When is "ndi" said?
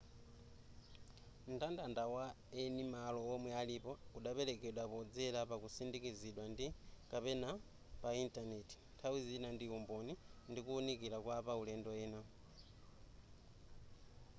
6.51-6.67, 9.55-9.65, 10.49-10.59